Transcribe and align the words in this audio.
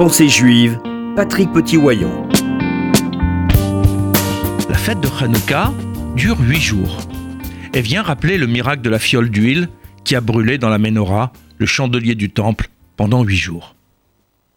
Pensée 0.00 0.30
juive, 0.30 0.80
Patrick 1.14 1.52
Petit-Wayon. 1.52 2.26
La 4.70 4.78
fête 4.78 4.98
de 5.02 5.08
Hanouka 5.22 5.74
dure 6.16 6.40
huit 6.40 6.62
jours 6.62 7.06
et 7.74 7.82
vient 7.82 8.00
rappeler 8.00 8.38
le 8.38 8.46
miracle 8.46 8.80
de 8.80 8.88
la 8.88 8.98
fiole 8.98 9.28
d'huile 9.28 9.68
qui 10.04 10.16
a 10.16 10.22
brûlé 10.22 10.56
dans 10.56 10.70
la 10.70 10.78
menorah, 10.78 11.34
le 11.58 11.66
chandelier 11.66 12.14
du 12.14 12.30
temple, 12.30 12.70
pendant 12.96 13.22
huit 13.24 13.36
jours. 13.36 13.76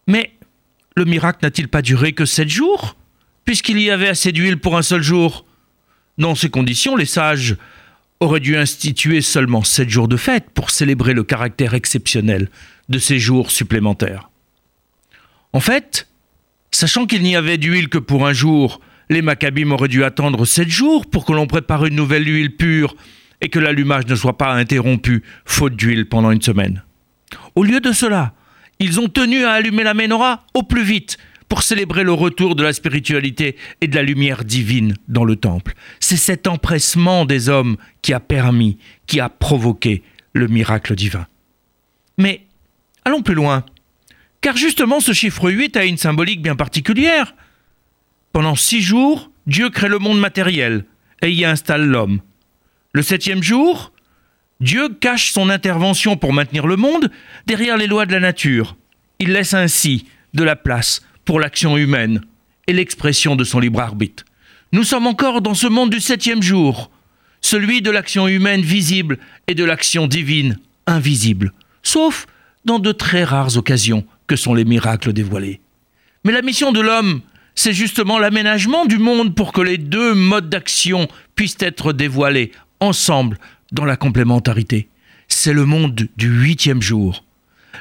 Mais 0.06 0.32
le 0.96 1.04
miracle 1.04 1.40
n'a-t-il 1.42 1.68
pas 1.68 1.82
duré 1.82 2.14
que 2.14 2.24
sept 2.24 2.48
jours? 2.48 2.96
Puisqu'il 3.44 3.78
y 3.78 3.90
avait 3.90 4.08
assez 4.08 4.32
d'huile 4.32 4.56
pour 4.56 4.78
un 4.78 4.82
seul 4.82 5.02
jour? 5.02 5.44
Dans 6.16 6.34
ces 6.34 6.48
conditions, 6.48 6.96
les 6.96 7.04
sages 7.04 7.58
auraient 8.18 8.40
dû 8.40 8.56
instituer 8.56 9.20
seulement 9.20 9.62
sept 9.62 9.90
jours 9.90 10.08
de 10.08 10.16
fête 10.16 10.48
pour 10.54 10.70
célébrer 10.70 11.12
le 11.12 11.22
caractère 11.22 11.74
exceptionnel 11.74 12.48
de 12.88 12.98
ces 12.98 13.18
jours 13.18 13.50
supplémentaires. 13.50 14.30
En 15.54 15.60
fait, 15.60 16.08
sachant 16.72 17.06
qu'il 17.06 17.22
n'y 17.22 17.36
avait 17.36 17.58
d'huile 17.58 17.88
que 17.88 17.98
pour 17.98 18.26
un 18.26 18.32
jour, 18.32 18.80
les 19.08 19.22
Maccabim 19.22 19.70
auraient 19.70 19.88
dû 19.88 20.02
attendre 20.02 20.44
sept 20.44 20.68
jours 20.68 21.06
pour 21.06 21.24
que 21.24 21.32
l'on 21.32 21.46
prépare 21.46 21.86
une 21.86 21.94
nouvelle 21.94 22.26
huile 22.26 22.56
pure 22.56 22.96
et 23.40 23.48
que 23.48 23.60
l'allumage 23.60 24.06
ne 24.06 24.16
soit 24.16 24.36
pas 24.36 24.52
interrompu, 24.52 25.22
faute 25.44 25.76
d'huile 25.76 26.08
pendant 26.08 26.32
une 26.32 26.42
semaine. 26.42 26.82
Au 27.54 27.62
lieu 27.62 27.80
de 27.80 27.92
cela, 27.92 28.34
ils 28.80 28.98
ont 28.98 29.06
tenu 29.06 29.44
à 29.44 29.52
allumer 29.52 29.84
la 29.84 29.94
menorah 29.94 30.44
au 30.54 30.64
plus 30.64 30.82
vite 30.82 31.18
pour 31.48 31.62
célébrer 31.62 32.02
le 32.02 32.12
retour 32.12 32.56
de 32.56 32.64
la 32.64 32.72
spiritualité 32.72 33.56
et 33.80 33.86
de 33.86 33.94
la 33.94 34.02
lumière 34.02 34.44
divine 34.44 34.94
dans 35.06 35.24
le 35.24 35.36
temple. 35.36 35.74
C'est 36.00 36.16
cet 36.16 36.48
empressement 36.48 37.26
des 37.26 37.48
hommes 37.48 37.76
qui 38.02 38.12
a 38.12 38.18
permis, 38.18 38.78
qui 39.06 39.20
a 39.20 39.28
provoqué 39.28 40.02
le 40.32 40.48
miracle 40.48 40.96
divin. 40.96 41.28
Mais 42.18 42.44
allons 43.04 43.22
plus 43.22 43.34
loin. 43.34 43.64
Car 44.44 44.58
justement, 44.58 45.00
ce 45.00 45.14
chiffre 45.14 45.50
8 45.50 45.74
a 45.78 45.86
une 45.86 45.96
symbolique 45.96 46.42
bien 46.42 46.54
particulière. 46.54 47.34
Pendant 48.34 48.56
six 48.56 48.82
jours, 48.82 49.30
Dieu 49.46 49.70
crée 49.70 49.88
le 49.88 49.98
monde 49.98 50.20
matériel 50.20 50.84
et 51.22 51.32
y 51.32 51.46
installe 51.46 51.86
l'homme. 51.86 52.20
Le 52.92 53.00
septième 53.00 53.42
jour, 53.42 53.90
Dieu 54.60 54.90
cache 55.00 55.32
son 55.32 55.48
intervention 55.48 56.18
pour 56.18 56.34
maintenir 56.34 56.66
le 56.66 56.76
monde 56.76 57.10
derrière 57.46 57.78
les 57.78 57.86
lois 57.86 58.04
de 58.04 58.12
la 58.12 58.20
nature. 58.20 58.76
Il 59.18 59.32
laisse 59.32 59.54
ainsi 59.54 60.04
de 60.34 60.44
la 60.44 60.56
place 60.56 61.00
pour 61.24 61.40
l'action 61.40 61.78
humaine 61.78 62.20
et 62.66 62.74
l'expression 62.74 63.36
de 63.36 63.44
son 63.44 63.60
libre 63.60 63.80
arbitre. 63.80 64.26
Nous 64.72 64.84
sommes 64.84 65.06
encore 65.06 65.40
dans 65.40 65.54
ce 65.54 65.68
monde 65.68 65.88
du 65.88 66.00
septième 66.00 66.42
jour, 66.42 66.90
celui 67.40 67.80
de 67.80 67.90
l'action 67.90 68.28
humaine 68.28 68.60
visible 68.60 69.16
et 69.48 69.54
de 69.54 69.64
l'action 69.64 70.06
divine 70.06 70.58
invisible, 70.86 71.54
sauf 71.82 72.26
dans 72.66 72.78
de 72.78 72.92
très 72.92 73.24
rares 73.24 73.56
occasions 73.56 74.04
que 74.26 74.36
sont 74.36 74.54
les 74.54 74.64
miracles 74.64 75.12
dévoilés. 75.12 75.60
Mais 76.24 76.32
la 76.32 76.42
mission 76.42 76.72
de 76.72 76.80
l'homme, 76.80 77.20
c'est 77.54 77.72
justement 77.72 78.18
l'aménagement 78.18 78.86
du 78.86 78.98
monde 78.98 79.34
pour 79.34 79.52
que 79.52 79.60
les 79.60 79.78
deux 79.78 80.14
modes 80.14 80.48
d'action 80.48 81.08
puissent 81.36 81.56
être 81.60 81.92
dévoilés 81.92 82.52
ensemble 82.80 83.38
dans 83.72 83.84
la 83.84 83.96
complémentarité. 83.96 84.88
C'est 85.28 85.52
le 85.52 85.64
monde 85.64 86.08
du 86.16 86.28
huitième 86.28 86.82
jour. 86.82 87.24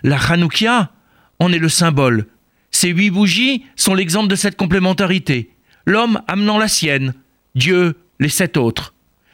La 0.03 0.17
Hanoukia 0.17 0.91
en 1.39 1.51
est 1.51 1.59
le 1.59 1.69
symbole. 1.69 2.27
Ces 2.71 2.89
huit 2.89 3.11
bougies 3.11 3.65
sont 3.75 3.93
l'exemple 3.93 4.29
de 4.29 4.35
cette 4.35 4.57
complémentarité. 4.57 5.51
L'homme 5.85 6.21
amenant 6.27 6.57
la 6.57 6.67
sienne, 6.67 7.13
Dieu 7.55 7.95
les 8.19 8.29
sept 8.29 8.57
autres. 8.57 8.93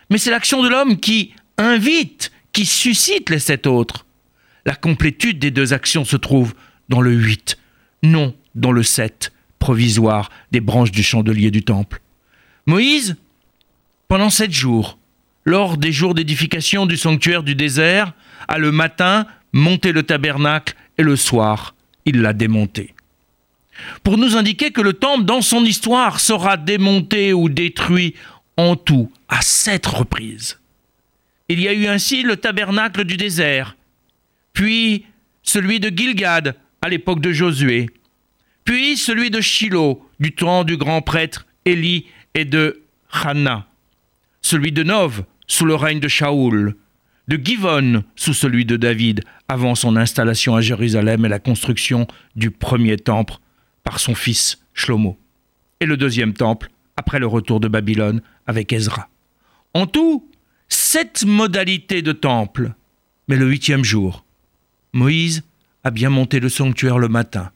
Mais 0.10 0.18
c'est 0.18 0.32
l'action 0.32 0.64
de 0.64 0.70
l'homme 0.70 1.00
qui 1.00 1.34
invite, 1.58 2.32
qui 2.52 2.66
suscite 2.66 3.30
les 3.30 3.40
sept 3.40 3.68
autres. 3.68 4.06
La 4.66 4.76
complétude 4.76 5.40
des 5.40 5.52
deux 5.52 5.74
actions 5.74 6.06
se 6.06 6.18
trouve 6.18 6.54
dans 6.90 7.02
le 7.02 7.12
8, 7.12 7.58
non 8.04 8.36
dans 8.56 8.72
le 8.72 8.84
7 8.84 9.32
provisoire 9.60 10.30
des 10.52 10.62
branches 10.62 10.92
du 10.92 11.04
chandelier 11.04 11.52
du 11.52 11.64
temple. 11.64 12.02
Moïse, 12.66 13.18
pendant 14.08 14.30
sept 14.30 14.52
jours, 14.52 14.98
lors 15.46 15.78
des 15.78 15.92
jours 15.92 16.14
d'édification 16.14 16.86
du 16.86 16.98
sanctuaire 16.98 17.44
du 17.44 17.56
désert, 17.56 18.14
a 18.48 18.58
le 18.58 18.72
matin 18.72 19.28
monté 19.54 19.92
le 19.92 20.04
tabernacle 20.04 20.76
et 20.98 21.04
le 21.04 21.16
soir, 21.16 21.76
il 22.06 22.22
l'a 22.22 22.34
démonté. 22.34 22.94
Pour 24.04 24.18
nous 24.18 24.36
indiquer 24.36 24.72
que 24.72 24.82
le 24.82 24.94
temple, 24.94 25.26
dans 25.26 25.42
son 25.42 25.64
histoire, 25.64 26.20
sera 26.20 26.58
démonté 26.58 27.34
ou 27.34 27.50
détruit 27.50 28.16
en 28.58 28.76
tout 28.76 29.12
à 29.28 29.42
sept 29.42 29.86
reprises. 29.86 30.60
Il 31.48 31.62
y 31.62 31.68
a 31.68 31.74
eu 31.74 31.88
ainsi 31.88 32.24
le 32.24 32.38
tabernacle 32.38 33.06
du 33.06 33.18
désert, 33.18 33.76
puis 34.54 35.06
celui 35.44 35.80
de 35.80 35.90
Gilgad 35.96 36.56
à 36.82 36.90
l'époque 36.90 37.22
de 37.22 37.32
Josué, 37.32 37.90
puis 38.64 38.98
celui 38.98 39.30
de 39.32 39.42
Shiloh 39.42 40.06
du 40.20 40.34
temps 40.34 40.64
du 40.64 40.78
grand 40.78 41.02
prêtre 41.02 41.48
Élie 41.66 42.06
et 42.36 42.46
de 42.46 42.84
Hannah, 43.12 43.68
celui 44.42 44.72
de 44.72 44.84
Nov 44.84 45.24
sous 45.48 45.66
le 45.66 45.76
règne 45.76 46.00
de 46.00 46.08
Shaoul, 46.08 46.76
de 47.28 47.40
Givon 47.44 48.04
sous 48.16 48.34
celui 48.34 48.66
de 48.66 48.78
David 48.78 49.22
avant 49.48 49.76
son 49.76 49.96
installation 49.96 50.56
à 50.56 50.62
Jérusalem 50.62 51.26
et 51.26 51.30
la 51.30 51.40
construction 51.40 52.08
du 52.36 52.52
premier 52.52 52.98
temple 52.98 53.36
par 53.84 54.00
son 54.00 54.16
fils 54.16 54.60
Shlomo, 54.74 55.18
et 55.80 55.86
le 55.86 55.98
deuxième 55.98 56.34
temple 56.34 56.70
après 56.98 57.20
le 57.20 57.28
retour 57.28 57.60
de 57.60 57.68
Babylone 57.68 58.22
avec 58.46 58.74
Ezra. 58.74 59.10
En 59.74 59.88
tout, 59.88 60.30
sept 60.68 61.24
modalités 61.26 62.02
de 62.02 62.12
temple, 62.12 62.74
mais 63.28 63.36
le 63.36 63.48
huitième 63.48 63.84
jour, 63.84 64.26
Moïse 64.94 65.44
a 65.84 65.92
bien 65.92 66.10
monté 66.10 66.40
le 66.40 66.50
sanctuaire 66.50 67.00
le 67.00 67.08
matin, 67.08 67.52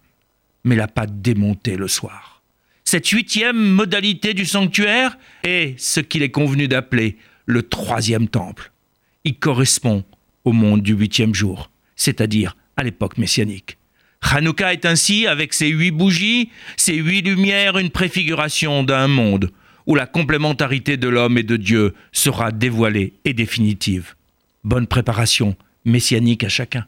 mais 0.64 0.76
l'a 0.76 0.88
pas 0.88 1.06
démonté 1.08 1.76
le 1.76 1.88
soir. 1.88 2.42
Cette 2.86 3.08
huitième 3.08 3.58
modalité 3.58 4.34
du 4.34 4.46
sanctuaire 4.46 5.18
est 5.44 5.80
ce 5.80 6.00
qu'il 6.00 6.24
est 6.24 6.32
convenu 6.32 6.68
d'appeler 6.68 7.18
le 7.46 7.64
troisième 7.64 8.28
temple. 8.28 8.72
Il 9.24 9.38
correspond 9.40 10.04
au 10.46 10.52
monde 10.52 10.82
du 10.82 10.94
huitième 10.94 11.34
jour, 11.34 11.72
c'est-à-dire 11.96 12.56
à, 12.78 12.84
l'époque 12.84 13.18
messianique. 13.18 13.78
Hanouka 14.22 14.74
est 14.74 14.86
ainsi, 14.86 15.28
avec 15.28 15.54
ses 15.54 15.68
huit 15.68 15.92
bougies, 15.92 16.50
ses 16.78 16.96
huit 16.96 17.22
lumières, 17.22 17.78
une 17.78 17.90
préfiguration 17.90 18.84
d'un 18.84 19.08
monde 19.08 19.52
où 19.86 19.96
la 19.96 20.06
complémentarité 20.06 20.96
de 20.98 21.10
l'homme 21.10 21.38
et 21.38 21.44
de 21.44 21.58
Dieu 21.58 21.94
sera 22.12 22.52
dévoilée 22.52 23.14
et 23.26 23.34
définitive. 23.34 24.16
Bonne 24.64 24.88
préparation 24.88 25.58
messianique 25.84 26.44
à 26.44 26.50
chacun. 26.50 26.86